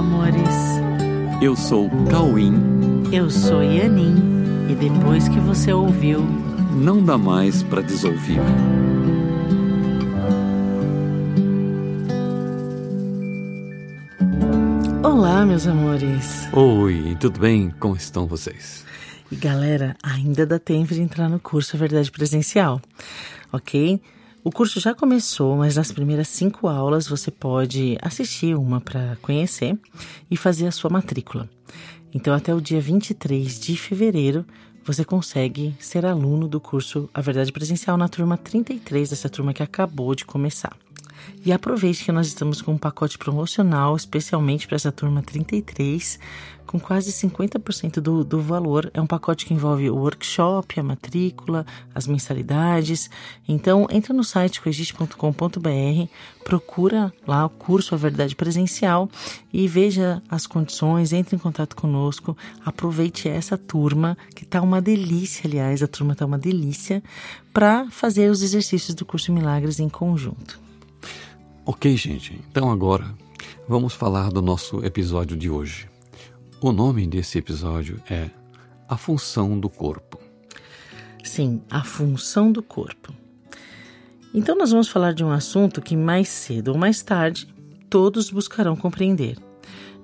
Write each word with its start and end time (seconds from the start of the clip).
amores. 0.00 0.48
Eu 1.42 1.54
sou 1.54 1.90
Cauim. 2.10 2.54
Eu 3.12 3.28
sou 3.28 3.62
Yanin. 3.62 4.16
E 4.70 4.74
depois 4.74 5.28
que 5.28 5.38
você 5.40 5.74
ouviu, 5.74 6.22
não 6.74 7.04
dá 7.04 7.18
mais 7.18 7.62
para 7.62 7.82
desouvir. 7.82 8.40
Olá, 15.02 15.44
meus 15.44 15.66
amores. 15.66 16.48
Oi, 16.54 17.14
tudo 17.20 17.38
bem? 17.38 17.70
Como 17.78 17.94
estão 17.94 18.26
vocês? 18.26 18.86
E 19.30 19.36
galera, 19.36 19.94
ainda 20.02 20.46
dá 20.46 20.58
tempo 20.58 20.94
de 20.94 21.02
entrar 21.02 21.28
no 21.28 21.38
curso 21.38 21.76
Verdade 21.76 22.10
Presencial, 22.10 22.80
ok? 23.52 24.00
O 24.42 24.50
curso 24.50 24.80
já 24.80 24.94
começou, 24.94 25.54
mas 25.54 25.76
nas 25.76 25.92
primeiras 25.92 26.28
cinco 26.28 26.66
aulas 26.66 27.06
você 27.06 27.30
pode 27.30 27.98
assistir 28.00 28.56
uma 28.56 28.80
para 28.80 29.16
conhecer 29.20 29.78
e 30.30 30.36
fazer 30.36 30.66
a 30.66 30.72
sua 30.72 30.88
matrícula. 30.88 31.48
Então, 32.12 32.32
até 32.32 32.54
o 32.54 32.60
dia 32.60 32.80
23 32.80 33.60
de 33.60 33.76
fevereiro, 33.76 34.46
você 34.82 35.04
consegue 35.04 35.76
ser 35.78 36.06
aluno 36.06 36.48
do 36.48 36.58
curso 36.58 37.08
A 37.12 37.20
Verdade 37.20 37.52
Presencial 37.52 37.98
na 37.98 38.08
turma 38.08 38.38
33, 38.38 39.10
dessa 39.10 39.28
turma 39.28 39.52
que 39.52 39.62
acabou 39.62 40.14
de 40.14 40.24
começar. 40.24 40.74
E 41.44 41.52
aproveite 41.52 42.04
que 42.04 42.12
nós 42.12 42.26
estamos 42.26 42.60
com 42.60 42.72
um 42.72 42.78
pacote 42.78 43.16
promocional 43.16 43.96
especialmente 43.96 44.66
para 44.66 44.76
essa 44.76 44.92
turma 44.92 45.22
33, 45.22 46.18
com 46.70 46.78
quase 46.78 47.10
50% 47.10 47.94
do, 48.00 48.22
do 48.22 48.40
valor. 48.40 48.88
É 48.94 49.00
um 49.00 49.06
pacote 49.06 49.44
que 49.44 49.52
envolve 49.52 49.90
o 49.90 49.96
workshop, 49.96 50.78
a 50.78 50.82
matrícula, 50.84 51.66
as 51.92 52.06
mensalidades. 52.06 53.10
Então, 53.48 53.88
entra 53.90 54.14
no 54.14 54.22
site 54.22 54.60
coexiste.com.br, 54.60 56.08
procura 56.44 57.12
lá 57.26 57.46
o 57.46 57.50
curso 57.50 57.92
A 57.92 57.98
Verdade 57.98 58.36
Presencial 58.36 59.08
e 59.52 59.66
veja 59.66 60.22
as 60.28 60.46
condições, 60.46 61.12
entre 61.12 61.34
em 61.34 61.40
contato 61.40 61.74
conosco, 61.74 62.36
aproveite 62.64 63.28
essa 63.28 63.58
turma, 63.58 64.16
que 64.36 64.44
está 64.44 64.62
uma 64.62 64.80
delícia, 64.80 65.48
aliás, 65.48 65.82
a 65.82 65.88
turma 65.88 66.12
está 66.12 66.24
uma 66.24 66.38
delícia, 66.38 67.02
para 67.52 67.90
fazer 67.90 68.30
os 68.30 68.42
exercícios 68.42 68.94
do 68.94 69.04
curso 69.04 69.32
Milagres 69.32 69.80
em 69.80 69.88
conjunto. 69.88 70.69
Ok, 71.72 71.96
gente, 71.96 72.36
então 72.50 72.68
agora 72.68 73.14
vamos 73.68 73.94
falar 73.94 74.32
do 74.32 74.42
nosso 74.42 74.84
episódio 74.84 75.36
de 75.36 75.48
hoje. 75.48 75.88
O 76.60 76.72
nome 76.72 77.06
desse 77.06 77.38
episódio 77.38 78.02
é 78.10 78.28
A 78.88 78.96
Função 78.96 79.56
do 79.56 79.70
Corpo. 79.70 80.20
Sim, 81.22 81.62
a 81.70 81.84
função 81.84 82.50
do 82.50 82.60
corpo. 82.60 83.14
Então, 84.34 84.58
nós 84.58 84.72
vamos 84.72 84.88
falar 84.88 85.14
de 85.14 85.22
um 85.22 85.30
assunto 85.30 85.80
que 85.80 85.96
mais 85.96 86.28
cedo 86.28 86.72
ou 86.72 86.76
mais 86.76 87.02
tarde 87.02 87.46
todos 87.88 88.30
buscarão 88.30 88.74
compreender 88.74 89.38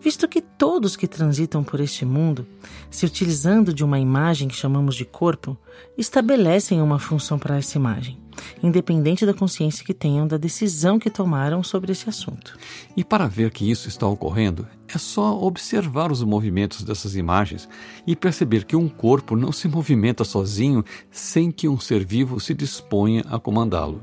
visto 0.07 0.29
que 0.29 0.41
todos 0.41 0.95
que 0.95 1.09
transitam 1.09 1.65
por 1.65 1.81
este 1.81 2.05
mundo, 2.05 2.47
se 2.89 3.05
utilizando 3.05 3.75
de 3.75 3.83
uma 3.83 3.99
imagem 3.99 4.47
que 4.47 4.55
chamamos 4.55 4.95
de 4.95 5.05
corpo, 5.05 5.59
estabelecem 5.99 6.81
uma 6.81 7.01
função 7.01 7.41
para 7.41 7.59
essa 7.59 7.77
imagem, 7.77 8.17
independente 8.63 9.27
da 9.27 9.35
consciência 9.35 9.85
que 9.85 9.93
tenham 9.93 10.25
da 10.25 10.37
decisão 10.37 10.97
que 10.97 11.11
tomaram 11.11 11.61
sobre 11.61 11.91
esse 11.91 12.09
assunto. 12.09 12.57
E 12.97 13.03
para 13.03 13.27
ver 13.27 13.51
que 13.51 13.69
isso 13.69 13.89
está 13.89 14.07
ocorrendo, 14.07 14.65
é 14.87 14.97
só 14.97 15.37
observar 15.43 16.13
os 16.13 16.23
movimentos 16.23 16.85
dessas 16.85 17.17
imagens 17.17 17.69
e 18.07 18.15
perceber 18.15 18.65
que 18.65 18.77
um 18.77 18.89
corpo 18.89 19.35
não 19.35 19.51
se 19.51 19.67
movimenta 19.67 20.23
sozinho 20.23 20.85
sem 21.11 21.51
que 21.51 21.69
um 21.69 21.81
ser 21.81 22.07
vivo 22.07 22.39
se 22.39 22.55
disponha 22.55 23.25
a 23.29 23.41
comandá-lo. 23.41 24.01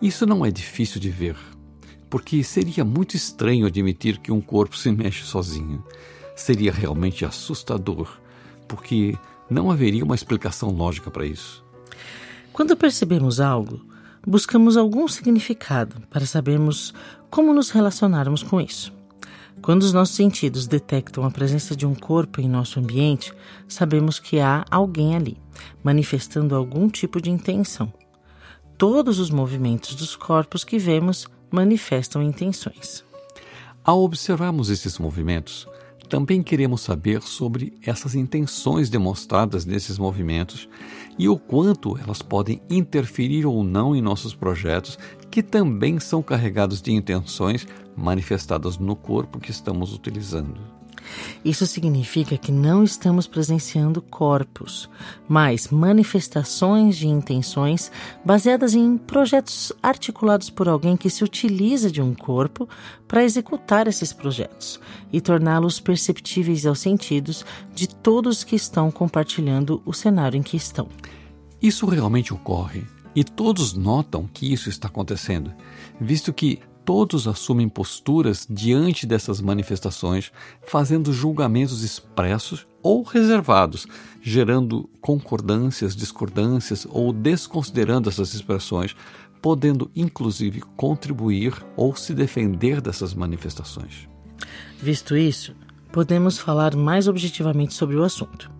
Isso 0.00 0.24
não 0.24 0.42
é 0.42 0.50
difícil 0.50 0.98
de 0.98 1.10
ver 1.10 1.36
porque 2.12 2.44
seria 2.44 2.84
muito 2.84 3.16
estranho 3.16 3.66
admitir 3.66 4.18
que 4.18 4.30
um 4.30 4.38
corpo 4.38 4.76
se 4.76 4.92
mexe 4.92 5.24
sozinho. 5.24 5.82
Seria 6.36 6.70
realmente 6.70 7.24
assustador, 7.24 8.06
porque 8.68 9.16
não 9.48 9.70
haveria 9.70 10.04
uma 10.04 10.14
explicação 10.14 10.68
lógica 10.68 11.10
para 11.10 11.24
isso. 11.24 11.64
Quando 12.52 12.76
percebemos 12.76 13.40
algo, 13.40 13.80
buscamos 14.26 14.76
algum 14.76 15.08
significado 15.08 16.02
para 16.10 16.26
sabermos 16.26 16.92
como 17.30 17.54
nos 17.54 17.70
relacionarmos 17.70 18.42
com 18.42 18.60
isso. 18.60 18.92
Quando 19.62 19.82
os 19.82 19.94
nossos 19.94 20.14
sentidos 20.14 20.66
detectam 20.66 21.24
a 21.24 21.30
presença 21.30 21.74
de 21.74 21.86
um 21.86 21.94
corpo 21.94 22.42
em 22.42 22.48
nosso 22.48 22.78
ambiente, 22.78 23.32
sabemos 23.66 24.18
que 24.18 24.38
há 24.38 24.66
alguém 24.70 25.16
ali, 25.16 25.38
manifestando 25.82 26.54
algum 26.54 26.90
tipo 26.90 27.22
de 27.22 27.30
intenção. 27.30 27.90
Todos 28.76 29.18
os 29.18 29.30
movimentos 29.30 29.94
dos 29.94 30.14
corpos 30.14 30.62
que 30.62 30.78
vemos 30.78 31.26
manifestam 31.52 32.22
intenções. 32.22 33.04
Ao 33.84 34.02
observarmos 34.02 34.70
esses 34.70 34.98
movimentos, 34.98 35.68
também 36.08 36.42
queremos 36.42 36.82
saber 36.82 37.22
sobre 37.22 37.72
essas 37.82 38.14
intenções 38.14 38.90
demonstradas 38.90 39.64
nesses 39.64 39.98
movimentos 39.98 40.68
e 41.18 41.28
o 41.28 41.38
quanto 41.38 41.98
elas 41.98 42.20
podem 42.20 42.60
interferir 42.68 43.46
ou 43.46 43.64
não 43.64 43.96
em 43.96 44.02
nossos 44.02 44.34
projetos, 44.34 44.98
que 45.30 45.42
também 45.42 45.98
são 45.98 46.22
carregados 46.22 46.82
de 46.82 46.92
intenções 46.92 47.66
manifestadas 47.96 48.76
no 48.78 48.94
corpo 48.94 49.40
que 49.40 49.50
estamos 49.50 49.94
utilizando. 49.94 50.81
Isso 51.44 51.66
significa 51.66 52.36
que 52.36 52.52
não 52.52 52.84
estamos 52.84 53.26
presenciando 53.26 54.00
corpos, 54.00 54.88
mas 55.28 55.68
manifestações 55.68 56.96
de 56.96 57.08
intenções 57.08 57.90
baseadas 58.24 58.74
em 58.74 58.96
projetos 58.96 59.72
articulados 59.82 60.50
por 60.50 60.68
alguém 60.68 60.96
que 60.96 61.10
se 61.10 61.24
utiliza 61.24 61.90
de 61.90 62.00
um 62.00 62.14
corpo 62.14 62.68
para 63.08 63.24
executar 63.24 63.86
esses 63.86 64.12
projetos 64.12 64.80
e 65.12 65.20
torná-los 65.20 65.80
perceptíveis 65.80 66.64
aos 66.66 66.78
sentidos 66.80 67.44
de 67.74 67.88
todos 67.88 68.44
que 68.44 68.56
estão 68.56 68.90
compartilhando 68.90 69.82
o 69.84 69.92
cenário 69.92 70.38
em 70.38 70.42
que 70.42 70.56
estão. 70.56 70.88
Isso 71.60 71.86
realmente 71.86 72.32
ocorre 72.32 72.84
e 73.14 73.22
todos 73.22 73.74
notam 73.74 74.28
que 74.32 74.52
isso 74.52 74.68
está 74.68 74.88
acontecendo, 74.88 75.52
visto 76.00 76.32
que 76.32 76.60
todos 76.84 77.28
assumem 77.28 77.68
posturas 77.68 78.46
diante 78.48 79.06
dessas 79.06 79.40
manifestações, 79.40 80.32
fazendo 80.66 81.12
julgamentos 81.12 81.82
expressos 81.82 82.66
ou 82.82 83.02
reservados, 83.02 83.86
gerando 84.20 84.88
concordâncias, 85.00 85.94
discordâncias 85.94 86.86
ou 86.90 87.12
desconsiderando 87.12 88.08
essas 88.08 88.34
expressões, 88.34 88.96
podendo 89.40 89.90
inclusive 89.94 90.62
contribuir 90.76 91.54
ou 91.76 91.94
se 91.96 92.14
defender 92.14 92.80
dessas 92.80 93.14
manifestações. 93.14 94.08
Visto 94.80 95.16
isso, 95.16 95.54
podemos 95.92 96.38
falar 96.38 96.74
mais 96.74 97.06
objetivamente 97.06 97.74
sobre 97.74 97.96
o 97.96 98.02
assunto. 98.02 98.50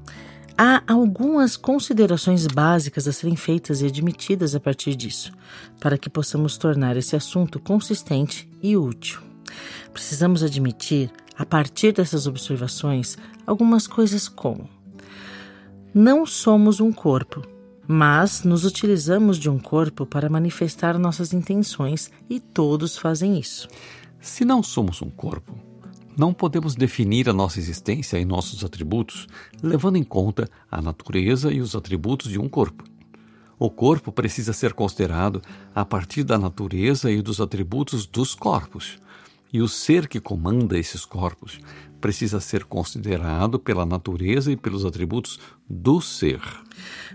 Há 0.65 0.81
algumas 0.87 1.57
considerações 1.57 2.47
básicas 2.47 3.09
a 3.09 3.13
serem 3.13 3.35
feitas 3.35 3.83
e 3.83 3.87
admitidas 3.87 4.55
a 4.55 4.61
partir 4.61 4.95
disso, 4.95 5.33
para 5.81 5.99
que 5.99 6.09
possamos 6.09 6.57
tornar 6.57 6.97
esse 6.97 7.17
assunto 7.17 7.59
consistente 7.59 8.49
e 8.63 8.77
útil. 8.77 9.21
Precisamos 9.93 10.41
admitir, 10.41 11.11
a 11.37 11.45
partir 11.45 11.93
dessas 11.93 12.29
observações, 12.29 13.19
algumas 13.45 13.89
coisas 13.89 14.29
como: 14.29 14.71
não 15.93 16.25
somos 16.25 16.79
um 16.79 16.93
corpo, 16.93 17.43
mas 17.89 18.45
nos 18.45 18.65
utilizamos 18.65 19.39
de 19.39 19.51
um 19.51 19.59
corpo 19.59 20.07
para 20.07 20.31
manifestar 20.31 20.97
nossas 20.97 21.33
intenções 21.33 22.09
e 22.31 22.39
todos 22.39 22.97
fazem 22.97 23.37
isso. 23.37 23.67
Se 24.21 24.45
não 24.45 24.63
somos 24.63 25.03
um 25.03 25.11
corpo, 25.11 25.72
não 26.17 26.33
podemos 26.33 26.75
definir 26.75 27.29
a 27.29 27.33
nossa 27.33 27.59
existência 27.59 28.19
e 28.19 28.25
nossos 28.25 28.65
atributos 28.65 29.27
levando 29.63 29.97
em 29.97 30.05
conta 30.05 30.49
a 30.71 30.81
natureza 30.81 31.53
e 31.53 31.61
os 31.61 31.75
atributos 31.75 32.31
de 32.31 32.39
um 32.39 32.49
corpo. 32.49 32.85
O 33.59 33.71
corpo 33.71 34.11
precisa 34.11 34.53
ser 34.53 34.73
considerado 34.73 35.41
a 35.75 35.85
partir 35.85 36.25
da 36.25 36.37
natureza 36.37 37.11
e 37.11 37.23
dos 37.23 37.41
atributos 37.41 38.07
dos 38.07 38.35
corpos, 38.35 38.99
e 39.53 39.61
o 39.61 39.69
ser 39.69 40.09
que 40.09 40.19
comanda 40.19 40.79
esses 40.79 41.05
corpos 41.05 41.61
precisa 42.01 42.41
ser 42.41 42.65
considerado 42.65 43.61
pela 43.61 43.87
natureza 43.87 44.51
e 44.51 44.57
pelos 44.57 44.85
atributos 44.85 45.39
do 45.71 46.01
ser. 46.01 46.41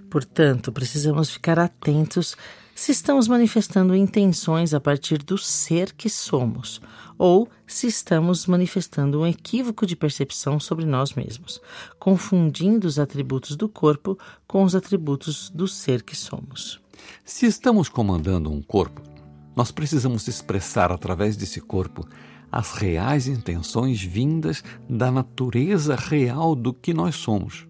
Portanto, 0.09 0.71
precisamos 0.71 1.29
ficar 1.29 1.59
atentos 1.59 2.37
se 2.77 2.91
estamos 2.91 3.27
manifestando 3.27 3.95
intenções 3.95 4.71
a 4.71 4.79
partir 4.79 5.17
do 5.17 5.35
ser 5.35 5.93
que 5.93 6.07
somos, 6.07 6.79
ou 7.17 7.49
se 7.65 7.87
estamos 7.87 8.45
manifestando 8.45 9.19
um 9.19 9.25
equívoco 9.25 9.83
de 9.83 9.95
percepção 9.95 10.59
sobre 10.59 10.85
nós 10.85 11.15
mesmos, 11.15 11.59
confundindo 11.97 12.85
os 12.85 12.99
atributos 12.99 13.55
do 13.55 13.67
corpo 13.67 14.15
com 14.45 14.63
os 14.63 14.75
atributos 14.75 15.49
do 15.49 15.67
ser 15.67 16.03
que 16.03 16.15
somos. 16.15 16.79
Se 17.25 17.47
estamos 17.47 17.89
comandando 17.89 18.51
um 18.51 18.61
corpo, 18.61 19.01
nós 19.55 19.71
precisamos 19.71 20.27
expressar 20.27 20.91
através 20.91 21.35
desse 21.35 21.59
corpo 21.59 22.07
as 22.51 22.73
reais 22.73 23.25
intenções 23.27 24.03
vindas 24.03 24.63
da 24.87 25.09
natureza 25.09 25.95
real 25.95 26.53
do 26.53 26.71
que 26.71 26.93
nós 26.93 27.15
somos. 27.15 27.67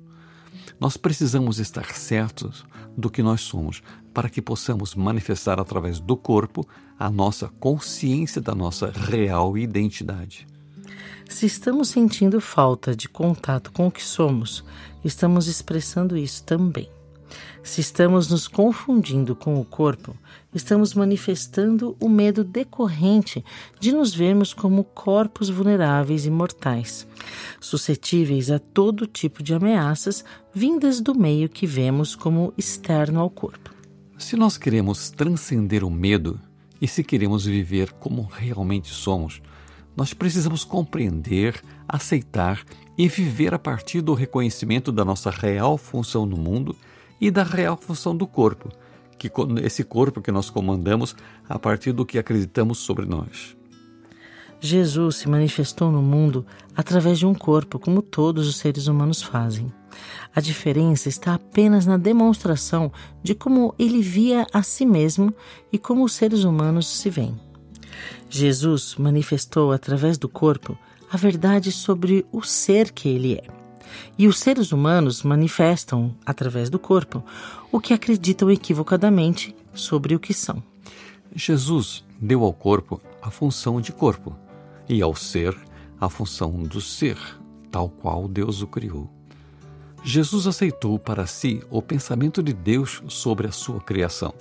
Nós 0.78 0.98
precisamos 0.98 1.60
estar 1.60 1.96
certos 1.96 2.66
do 2.98 3.10
que 3.10 3.22
nós 3.22 3.42
somos 3.42 3.84
para 4.14 4.30
que 4.30 4.42
possamos 4.42 4.96
manifestar 4.96 5.60
através 5.60 6.00
do 6.00 6.18
corpo 6.18 6.68
a 6.98 7.08
nossa 7.08 7.48
consciência 7.60 8.42
da 8.42 8.56
nossa 8.56 8.90
real 8.90 9.56
identidade. 9.56 10.48
Se 11.30 11.46
estamos 11.46 11.90
sentindo 11.90 12.42
falta 12.42 12.96
de 12.96 13.08
contato 13.08 13.72
com 13.72 13.88
o 13.88 13.92
que 13.92 14.04
somos, 14.04 14.64
estamos 15.06 15.48
expressando 15.48 16.18
isso 16.18 16.44
também. 16.44 16.90
Se 17.68 17.82
estamos 17.82 18.30
nos 18.30 18.48
confundindo 18.48 19.36
com 19.36 19.60
o 19.60 19.66
corpo, 19.66 20.16
estamos 20.56 20.94
manifestando 20.94 21.98
o 22.00 22.08
medo 22.08 22.42
decorrente 22.42 23.44
de 23.78 23.92
nos 23.92 24.16
vermos 24.16 24.54
como 24.54 24.86
corpos 24.86 25.50
vulneráveis 25.50 26.26
e 26.26 26.32
mortais, 26.32 27.06
suscetíveis 27.60 28.50
a 28.50 28.58
todo 28.58 29.06
tipo 29.06 29.44
de 29.44 29.54
ameaças 29.54 30.24
vindas 30.54 31.02
do 31.02 31.14
meio 31.14 31.50
que 31.50 31.68
vemos 31.68 32.16
como 32.16 32.54
externo 32.58 33.20
ao 33.20 33.30
corpo. 33.30 33.76
Se 34.18 34.38
nós 34.38 34.58
queremos 34.58 35.10
transcender 35.10 35.84
o 35.84 35.92
medo 35.92 36.40
e 36.82 36.88
se 36.88 37.04
queremos 37.04 37.46
viver 37.46 37.92
como 37.92 38.22
realmente 38.22 38.88
somos, 38.94 39.42
nós 39.96 40.14
precisamos 40.14 40.64
compreender, 40.64 41.62
aceitar 41.86 42.64
e 42.98 43.10
viver 43.10 43.54
a 43.54 43.60
partir 43.60 44.00
do 44.00 44.14
reconhecimento 44.14 44.90
da 44.90 45.04
nossa 45.04 45.30
real 45.30 45.78
função 45.78 46.26
no 46.26 46.38
mundo 46.38 46.74
e 47.20 47.32
da 47.32 47.44
real 47.44 47.78
função 47.78 48.16
do 48.16 48.28
corpo, 48.28 48.70
que 49.18 49.32
esse 49.64 49.84
corpo 49.84 50.22
que 50.22 50.32
nós 50.32 50.50
comandamos 50.50 51.16
a 51.48 51.58
partir 51.58 51.92
do 51.92 52.06
que 52.06 52.18
acreditamos 52.18 52.80
sobre 52.80 53.06
nós. 53.06 53.58
Jesus 54.60 55.18
se 55.18 55.30
manifestou 55.30 55.92
no 55.92 56.02
mundo 56.02 56.46
através 56.76 57.20
de 57.20 57.26
um 57.26 57.34
corpo, 57.34 57.78
como 57.78 58.02
todos 58.02 58.48
os 58.48 58.58
seres 58.58 58.88
humanos 58.88 59.22
fazem. 59.22 59.72
A 60.36 60.42
diferença 60.42 61.10
está 61.10 61.36
apenas 61.36 61.86
na 61.86 61.98
demonstração 61.98 62.92
de 63.24 63.36
como 63.36 63.74
ele 63.78 64.02
via 64.02 64.48
a 64.52 64.64
si 64.64 64.86
mesmo 64.86 65.34
e 65.72 65.78
como 65.78 66.04
os 66.04 66.14
seres 66.14 66.44
humanos 66.44 66.88
se 66.88 67.10
veem. 67.10 67.40
Jesus 68.30 68.96
manifestou 68.96 69.72
através 69.72 70.18
do 70.18 70.28
corpo 70.28 70.78
a 71.12 71.18
verdade 71.18 71.72
sobre 71.72 72.26
o 72.32 72.42
ser 72.44 72.92
que 72.92 73.08
ele 73.10 73.36
é. 73.36 73.57
E 74.18 74.28
os 74.28 74.40
seres 74.40 74.72
humanos 74.72 75.24
manifestam, 75.24 76.16
através 76.26 76.70
do 76.70 76.80
corpo, 76.80 77.24
o 77.72 77.80
que 77.80 77.94
acreditam 77.94 78.50
equivocadamente 78.50 79.56
sobre 79.74 80.16
o 80.16 80.20
que 80.20 80.34
são. 80.34 80.62
Jesus 81.36 82.04
deu 82.20 82.44
ao 82.44 82.54
corpo 82.54 83.02
a 83.22 83.30
função 83.30 83.80
de 83.80 83.92
corpo 83.92 84.36
e 84.88 85.02
ao 85.02 85.16
ser 85.16 85.56
a 86.00 86.10
função 86.10 86.52
do 86.64 86.80
ser, 86.80 87.18
tal 87.72 87.90
qual 87.90 88.28
Deus 88.28 88.62
o 88.62 88.68
criou. 88.68 89.10
Jesus 90.04 90.48
aceitou 90.48 90.98
para 90.98 91.26
si 91.26 91.62
o 91.70 91.82
pensamento 91.82 92.42
de 92.42 92.54
Deus 92.54 93.04
sobre 93.08 93.48
a 93.48 93.52
sua 93.52 93.82
criação. 93.82 94.34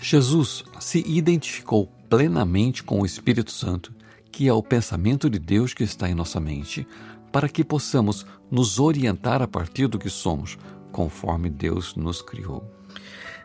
Jesus 0.00 0.64
se 0.78 1.04
identificou 1.06 1.86
plenamente 2.08 2.82
com 2.82 3.00
o 3.00 3.06
Espírito 3.06 3.50
Santo, 3.50 3.92
que 4.30 4.48
é 4.48 4.52
o 4.52 4.62
pensamento 4.62 5.28
de 5.28 5.38
Deus 5.38 5.74
que 5.74 5.82
está 5.82 6.08
em 6.08 6.14
nossa 6.14 6.38
mente, 6.38 6.86
para 7.32 7.48
que 7.48 7.64
possamos 7.64 8.26
nos 8.50 8.78
orientar 8.78 9.42
a 9.42 9.48
partir 9.48 9.86
do 9.86 9.98
que 9.98 10.10
somos, 10.10 10.58
conforme 10.90 11.50
Deus 11.50 11.94
nos 11.94 12.22
criou. 12.22 12.64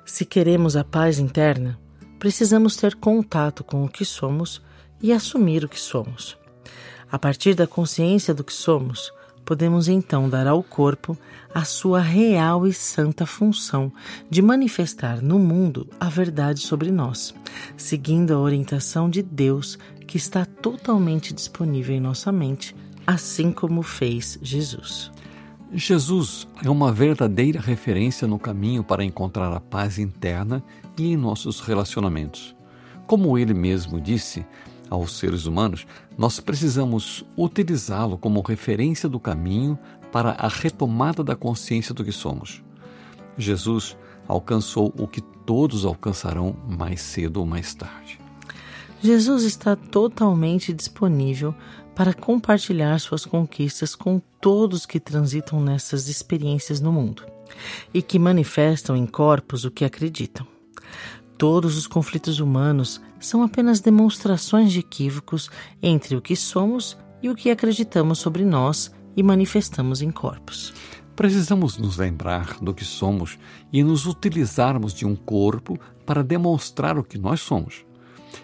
Se 0.05 0.25
queremos 0.25 0.75
a 0.75 0.83
paz 0.83 1.19
interna, 1.19 1.79
precisamos 2.19 2.75
ter 2.75 2.95
contato 2.95 3.63
com 3.63 3.83
o 3.83 3.89
que 3.89 4.05
somos 4.05 4.61
e 5.01 5.11
assumir 5.11 5.63
o 5.63 5.69
que 5.69 5.79
somos. 5.79 6.37
A 7.11 7.19
partir 7.19 7.53
da 7.53 7.67
consciência 7.67 8.33
do 8.33 8.43
que 8.43 8.53
somos, 8.53 9.11
podemos 9.45 9.87
então 9.87 10.29
dar 10.29 10.47
ao 10.47 10.63
corpo 10.63 11.17
a 11.53 11.63
sua 11.63 11.99
real 11.99 12.65
e 12.65 12.73
santa 12.73 13.25
função 13.25 13.91
de 14.29 14.41
manifestar 14.41 15.21
no 15.21 15.37
mundo 15.37 15.87
a 15.99 16.09
verdade 16.09 16.61
sobre 16.61 16.91
nós, 16.91 17.35
seguindo 17.77 18.33
a 18.33 18.39
orientação 18.39 19.09
de 19.09 19.21
Deus 19.21 19.77
que 20.07 20.17
está 20.17 20.45
totalmente 20.45 21.33
disponível 21.33 21.95
em 21.95 21.99
nossa 21.99 22.31
mente 22.31 22.75
assim 23.05 23.51
como 23.51 23.81
fez 23.81 24.39
Jesus. 24.41 25.11
Jesus 25.71 26.47
é 26.63 26.69
uma 26.69 26.91
verdadeira 26.91 27.59
referência 27.59 28.27
no 28.27 28.37
caminho 28.37 28.83
para 28.83 29.03
encontrar 29.03 29.51
a 29.51 29.59
paz 29.59 29.97
interna 29.97 30.63
e 30.97 31.11
em 31.11 31.17
nossos 31.17 31.59
relacionamentos. 31.59 32.55
Como 33.07 33.37
ele 33.37 33.53
mesmo 33.53 33.99
disse 33.99 34.45
aos 34.89 35.17
seres 35.17 35.45
humanos, 35.45 35.87
nós 36.17 36.39
precisamos 36.39 37.25
utilizá-lo 37.35 38.17
como 38.17 38.41
referência 38.41 39.09
do 39.09 39.19
caminho 39.19 39.77
para 40.11 40.31
a 40.31 40.47
retomada 40.47 41.23
da 41.23 41.35
consciência 41.35 41.93
do 41.93 42.05
que 42.05 42.11
somos. 42.11 42.61
Jesus 43.35 43.97
alcançou 44.27 44.93
o 44.97 45.07
que 45.07 45.21
todos 45.21 45.85
alcançarão 45.85 46.55
mais 46.69 47.01
cedo 47.01 47.37
ou 47.37 47.45
mais 47.45 47.73
tarde. 47.73 48.19
Jesus 49.01 49.43
está 49.43 49.75
totalmente 49.75 50.71
disponível 50.71 51.53
para 51.95 52.13
compartilhar 52.13 52.99
suas 52.99 53.25
conquistas 53.25 53.95
com 53.95 54.21
todos 54.41 54.85
que 54.85 54.99
transitam 54.99 55.61
nessas 55.61 56.07
experiências 56.07 56.81
no 56.81 56.91
mundo 56.91 57.23
e 57.93 58.01
que 58.01 58.17
manifestam 58.17 58.95
em 58.95 59.05
corpos 59.05 59.65
o 59.65 59.71
que 59.71 59.85
acreditam. 59.85 60.45
Todos 61.37 61.77
os 61.77 61.87
conflitos 61.87 62.39
humanos 62.39 63.01
são 63.19 63.43
apenas 63.43 63.79
demonstrações 63.79 64.71
de 64.71 64.79
equívocos 64.79 65.49
entre 65.81 66.15
o 66.15 66.21
que 66.21 66.35
somos 66.35 66.97
e 67.21 67.29
o 67.29 67.35
que 67.35 67.49
acreditamos 67.49 68.19
sobre 68.19 68.43
nós 68.43 68.91
e 69.15 69.23
manifestamos 69.23 70.01
em 70.01 70.11
corpos. 70.11 70.73
Precisamos 71.15 71.77
nos 71.77 71.97
lembrar 71.97 72.57
do 72.59 72.73
que 72.73 72.83
somos 72.83 73.37
e 73.71 73.83
nos 73.83 74.07
utilizarmos 74.07 74.93
de 74.93 75.05
um 75.05 75.15
corpo 75.15 75.79
para 76.05 76.23
demonstrar 76.23 76.97
o 76.97 77.03
que 77.03 77.19
nós 77.19 77.39
somos. 77.39 77.85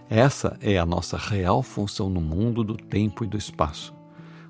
Essa 0.10 0.58
é 0.62 0.78
a 0.78 0.86
nossa 0.86 1.18
real 1.18 1.62
função 1.62 2.10
no 2.10 2.22
mundo 2.22 2.64
do 2.64 2.76
tempo 2.76 3.24
e 3.24 3.28
do 3.28 3.38
espaço. 3.38 3.94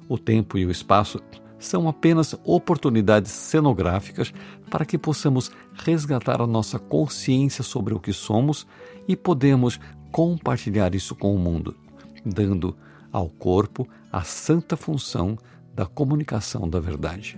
O 0.08 0.18
tempo 0.18 0.58
e 0.58 0.66
o 0.66 0.72
espaço 0.72 1.22
são 1.60 1.88
apenas 1.88 2.36
oportunidades 2.44 3.32
cenográficas 3.32 4.34
para 4.70 4.86
que 4.86 4.98
possamos 4.98 5.52
resgatar 5.74 6.42
a 6.42 6.48
nossa 6.48 6.80
consciência 6.80 7.64
sobre 7.64 7.94
o 7.94 8.00
que 8.00 8.14
somos 8.14 8.66
e 9.08 9.16
podemos 9.16 9.80
compartilhar 10.12 10.96
isso 10.96 11.16
com 11.16 11.36
o 11.36 11.40
mundo, 11.40 11.76
dando 12.26 12.76
ao 13.12 13.30
corpo 13.30 13.88
a 14.12 14.24
santa 14.24 14.78
função 14.78 15.38
da 15.76 15.86
comunicação 15.86 16.68
da 16.68 16.80
verdade. 16.80 17.38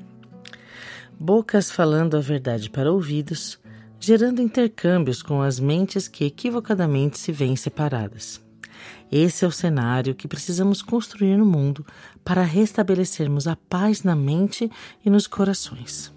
Bocas 1.20 1.70
falando 1.70 2.16
a 2.16 2.20
verdade 2.20 2.70
para 2.70 2.92
ouvidos 2.92 3.60
gerando 4.04 4.42
intercâmbios 4.42 5.22
com 5.22 5.44
as 5.44 5.60
mentes 5.60 6.08
que 6.08 6.26
equivocadamente 6.26 7.20
se 7.20 7.32
veem 7.32 7.56
separadas. 7.56 8.42
Esse 9.12 9.46
é 9.46 9.48
o 9.48 9.52
cenário 9.52 10.16
que 10.16 10.28
precisamos 10.28 10.82
construir 10.82 11.38
no 11.38 11.46
mundo 11.46 11.86
para 12.26 12.42
restabelecermos 12.42 13.48
a 13.48 13.56
paz 13.56 14.02
na 14.02 14.16
mente 14.16 14.72
e 15.06 15.10
nos 15.10 15.28
corações. 15.28 16.12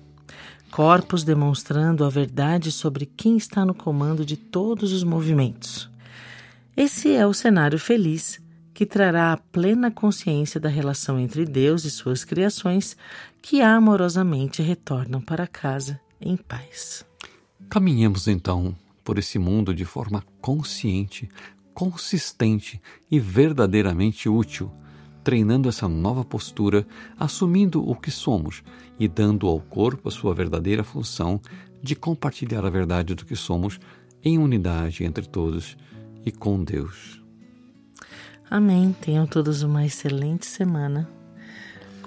Corpos 0.71 1.25
demonstrando 1.25 2.05
a 2.05 2.09
verdade 2.09 2.73
sobre 2.73 3.05
quem 3.05 3.37
está 3.37 3.67
no 3.67 3.75
comando 3.75 4.25
de 4.25 4.37
todos 4.37 4.91
os 4.93 5.05
movimentos. 5.05 5.91
Esse 6.75 7.13
é 7.13 7.27
o 7.27 7.35
cenário 7.35 7.79
feliz 7.79 8.41
que 8.73 8.87
trará 8.87 9.33
a 9.33 9.37
plena 9.37 9.91
consciência 9.91 10.59
da 10.59 10.71
relação 10.71 11.21
entre 11.21 11.45
Deus 11.45 11.85
e 11.85 11.91
suas 11.91 12.25
criações 12.25 12.97
que 13.43 13.61
amorosamente 13.61 14.63
retornam 14.63 15.21
para 15.21 15.47
casa 15.47 16.01
em 16.21 16.37
paz. 16.37 17.05
Caminhemos 17.69 18.29
então 18.29 18.75
por 19.03 19.19
esse 19.19 19.39
mundo 19.39 19.75
de 19.75 19.85
forma 19.85 20.25
consciente, 20.41 21.29
consistente 21.75 22.81
e 23.11 23.19
verdadeiramente 23.19 24.29
útil, 24.29 24.71
treinando 25.23 25.69
essa 25.69 25.89
nova 25.89 26.25
postura, 26.25 26.87
assumindo 27.19 27.87
o 27.87 27.95
que 27.97 28.11
somos 28.11 28.63
e 28.99 29.09
dando 29.09 29.47
ao 29.47 29.61
corpo 29.61 30.09
a 30.09 30.13
sua 30.13 30.35
verdadeira 30.35 30.85
função 30.85 31.41
de 31.83 31.95
compartilhar 31.95 32.65
a 32.65 32.71
verdade 32.71 33.15
do 33.15 33.25
que 33.25 33.37
somos 33.37 33.79
em 34.23 34.39
unidade 34.39 35.05
entre 35.05 35.27
todos 35.27 35.77
e 36.25 36.33
com 36.33 36.63
Deus. 36.65 37.23
Amém. 38.51 38.95
Tenham 39.01 39.27
todos 39.27 39.63
uma 39.63 39.85
excelente 39.85 40.47
semana 40.47 41.11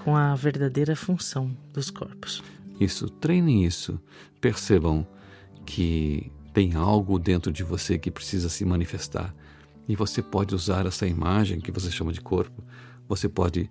com 0.04 0.16
a 0.16 0.34
verdadeira 0.36 0.96
função 0.96 1.56
dos 1.74 1.90
corpos. 1.90 2.42
Isso, 2.80 3.10
treinem 3.10 3.66
isso. 3.66 4.00
Percebam 4.40 5.06
que 5.68 6.32
tem 6.54 6.74
algo 6.74 7.20
dentro 7.20 7.52
de 7.52 7.62
você 7.62 8.00
que 8.00 8.10
precisa 8.10 8.50
se 8.50 8.66
manifestar. 8.66 9.36
E 9.88 9.96
você 9.96 10.22
pode 10.22 10.56
usar 10.56 10.86
essa 10.88 11.06
imagem 11.06 11.60
que 11.60 11.72
você 11.72 11.92
chama 11.92 12.12
de 12.12 12.22
corpo, 12.22 12.64
você 13.08 13.30
pode 13.30 13.70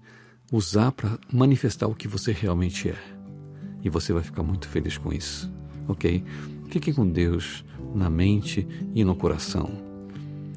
usar 0.53 0.93
para 0.93 1.19
manifestar 1.33 1.89
o 1.89 1.95
que 1.95 2.07
você 2.07 2.31
realmente 2.31 2.91
é. 2.91 2.99
E 3.83 3.89
você 3.89 4.13
vai 4.13 4.23
ficar 4.23 4.43
muito 4.43 4.69
feliz 4.69 4.97
com 4.99 5.13
isso, 5.13 5.51
ok? 5.89 6.23
Fique 6.69 6.93
com 6.93 7.09
Deus 7.09 7.65
na 7.95 8.11
mente 8.11 8.67
e 8.95 9.03
no 9.03 9.17
coração. 9.17 9.71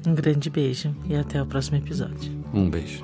Um 0.06 0.14
grande 0.14 0.50
beijo 0.50 0.94
e 1.08 1.14
até 1.14 1.42
o 1.42 1.46
próximo 1.46 1.78
episódio. 1.78 2.32
Um 2.52 2.70
beijo. 2.70 3.02